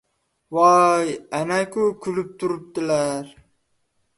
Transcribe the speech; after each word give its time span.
—Voy, 0.55 1.07
ana-ku! 1.39 1.83
Kulib 2.05 2.29
turibdilar. 2.39 3.25